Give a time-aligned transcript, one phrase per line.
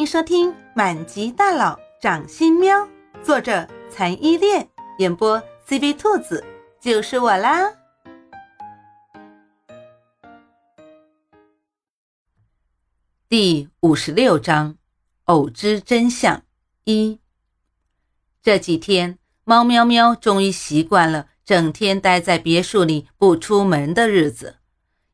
[0.00, 2.74] 欢迎收听《满级大佬掌心喵》，
[3.22, 4.66] 作者残依恋，
[4.96, 5.38] 演播
[5.68, 6.42] CV 兔子，
[6.80, 7.70] 就是我啦。
[13.28, 14.78] 第五十六章：
[15.24, 16.44] 偶知真相
[16.84, 17.20] 一。
[18.42, 24.56] 这几天，猫喵喵终于习惯了整天待在别墅里不出门的日子。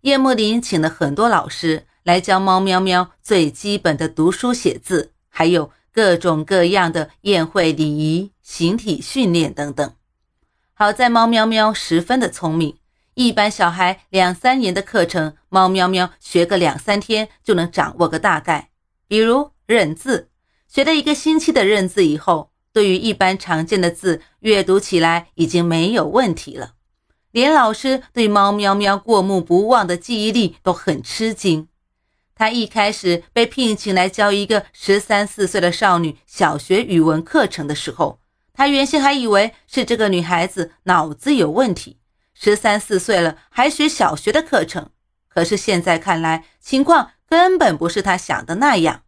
[0.03, 1.89] 叶幕林请了很多老师。
[2.07, 9.93] 来教猫喵喵最基本的读书写字，还有各种各样的宴会礼仪、形体训练等等。
[10.73, 12.77] 好在猫喵喵十分的聪明，
[13.15, 18.71] 一般小孩两三年的课程，猫喵喵学个两三天就能掌握个大概。
[19.09, 20.29] 比如认字，
[20.69, 26.75] 学了一个星期的认字以后，对于一般常见的字，阅读起来已经没有问题了。
[27.33, 31.67] 连老师对猫喵喵过目不忘的记忆力都很吃惊。
[32.37, 38.21] 他一开始被聘请来教一个十三四岁的少女小学语文课程的时候，
[38.53, 41.97] 他原先还以为是这个女孩子脑子有问题，
[42.35, 44.91] 十三四岁了还学小学的课程。
[45.29, 49.03] 可是现在看来，情况根本不是他想的那样。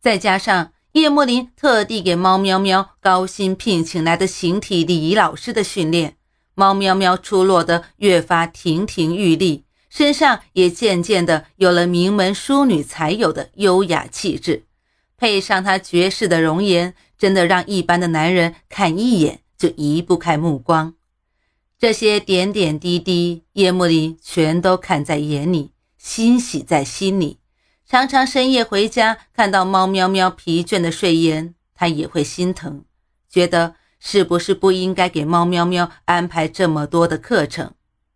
[0.00, 6.16] 再加上叶莫林特地给猫喵喵高薪聘请来的形体礼仪老师的训练，
[6.54, 9.64] 猫喵喵出落得越发亭亭玉立。
[9.92, 14.64] 身上也渐渐的有了名门淑女才有的优雅气质，
[15.18, 20.94] 配上她绝世的容颜，真的让一般的男人看一眼就移不开目光。
[21.78, 27.40] 这些点点滴滴，叶幕里全都看在眼里，欣喜在心里。
[27.86, 32.86] 常常深夜回家，看到猫喵喵疲倦的睡颜，他也会心疼，
[33.28, 37.74] 觉得是不是不应该给猫喵喵安排这么多的课程？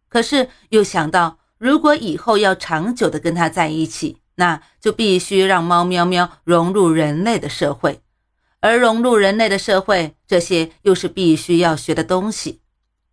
[0.09, 1.41] 可是又想到。
[1.59, 8.03] 如果以后要长久的跟他在一起，那就必须让猫喵喵融入人类的社会，
[8.61, 12.61] 而融入人类的社会，这些又是必须要学的东西，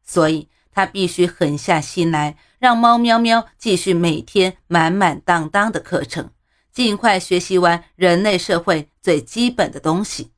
[0.03, 6.31] 所以他必须狠下心来，让猫喵喵继续每天满满当当的课程，
[6.73, 10.33] 尽快学习完人类社会最基本的东西。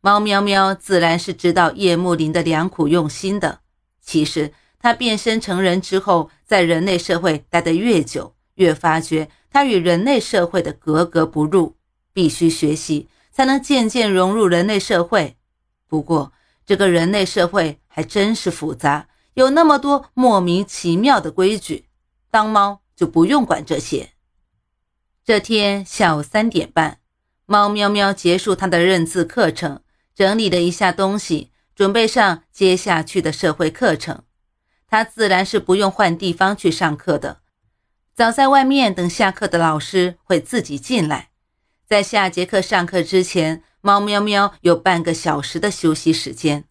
[0.00, 3.60] 猫喵喵自然是知道叶幕林的良苦用心的，
[4.00, 4.54] 其实。
[4.80, 11.76] 他变身成人之后，在人类社会待得越久，越发觉他与人类社会的格格不入，
[12.12, 15.36] 必须学习才能渐渐融入人类社会。
[15.86, 16.32] 不过，
[16.64, 21.84] 这个人类社会还真是复杂，有那么多莫名其妙的规矩。
[22.30, 24.10] 当猫就不用管这些。
[25.24, 27.00] 这天下午三点半，
[27.44, 29.82] 猫喵喵结束他的认字课程，
[30.14, 34.22] 整理了一下东西，准备上接下去的社会课程。
[34.90, 37.38] 他自然是不用换地方去上课的，
[38.12, 41.30] 早在外面等下课的老师会自己进来。
[41.86, 46.64] 在下节课上课之前，猫喵喵有半个小时的休息时间。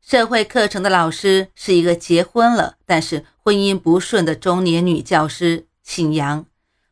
[0.00, 6.46] 社会课程的老师是一个结婚了但是婚姻不顺的中年女教师，姓杨。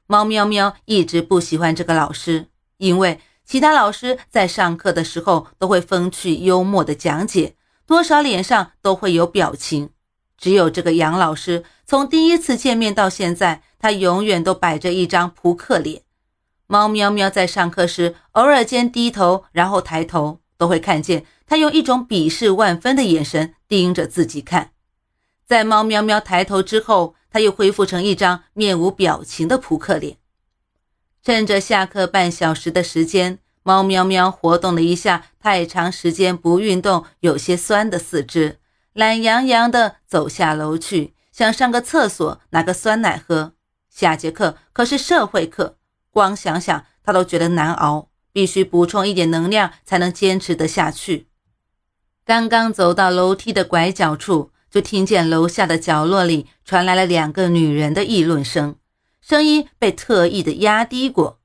[0.06, 9.90] 猫喵喵一直不喜欢这个老师，因为其他老师在上课的时候都会风趣幽默的讲解，多少脸上都会有表情。
[10.38, 16.02] 只有这个杨老师，从第一次见面到现在，他永远都摆着一张扑克脸。
[16.66, 24.72] 猫喵喵在上课时，偶尔间低头，然后抬头，都会看见他用一种鄙视万分的眼神盯着自己看。
[25.46, 30.16] 在猫喵喵抬头之后，他又恢复成一张面无表情的扑克脸。
[31.22, 38.58] 趁着下课半小时的时间，猫喵喵活动了一下太长时间不运动、有些酸的四肢。
[38.96, 43.52] 懒洋洋地走下楼去，想上个厕所，拿个酸奶喝。
[43.90, 45.76] 下节课可是社会课，
[46.10, 51.28] 光想想他都觉得难熬，必须补充一点能量才能坚持得下去。
[52.24, 58.76] 刚刚走到楼梯的拐角处，就听见楼下的角落里传来了两个女人的议论声，
[59.20, 61.40] 声音被特意的压低过。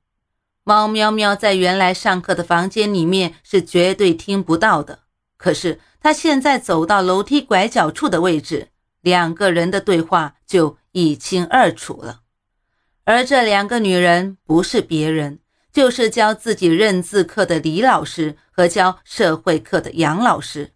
[0.64, 5.00] 猫喵喵在原来上课的房间里面是绝对听不到的，
[5.42, 5.80] 可是。
[6.04, 8.70] 他现在走到楼梯拐角处的位置，
[9.02, 12.22] 两个人的对话就一清二楚了。
[13.04, 15.38] 而这两个女人不是别人，
[15.72, 20.72] 就是教自己认字课的李老师和教社会课的杨老师。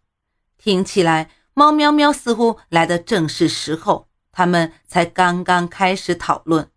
[0.60, 4.08] 听起来，猫喵喵似乎来的正是时候。
[4.32, 6.70] 他们才刚刚开始讨论。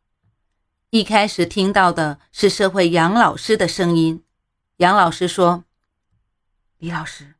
[0.88, 4.25] 一开始听到的是社会杨老师的声音。
[4.79, 5.64] 杨老师说
[6.79, 7.35] ：“李老师。”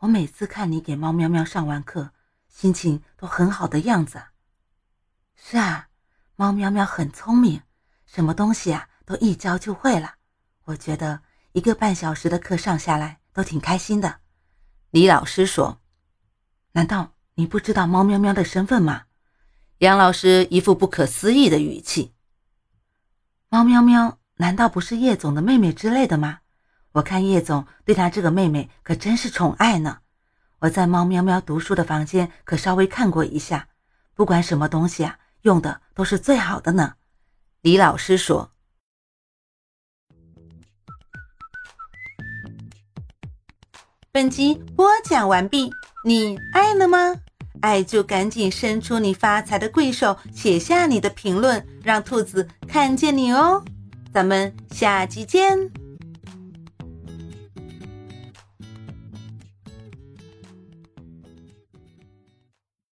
[0.00, 2.10] 我每次看你给猫喵喵上完课，
[2.48, 4.22] 心情都很好的样子。
[5.34, 5.88] 是啊，
[6.36, 7.62] 猫喵喵很聪明，
[8.04, 10.16] 什么东西啊都一教就会了。
[10.64, 11.22] 我觉得
[11.52, 14.20] 一个半小时的课上下来都挺开心的。
[14.90, 15.80] 李老师说
[16.72, 19.04] ：“难道你不知道猫喵喵的身份吗？”
[19.78, 22.12] 杨老师一副不可思议的语气
[23.48, 26.40] ：“猫喵喵难道不是叶总的妹妹之类的吗？
[26.96, 29.98] 我看叶总对他这个妹妹可真是宠爱呢。
[30.60, 33.68] 我在猫喵喵读书的房间可稍微看过一下，
[34.14, 36.94] 不管什么东西啊，用的都是最好的呢。”
[37.60, 38.50] 李老师说。
[44.10, 45.70] 本集播讲完毕，
[46.02, 47.14] 你爱了吗？
[47.60, 53.62] 爱就赶紧伸出你发财的贵手，写下你的评论，让兔子看见你哦。
[54.10, 55.85] 咱们下集见。